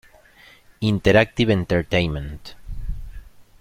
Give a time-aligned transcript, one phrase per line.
[0.79, 2.55] Interactive Entertainment".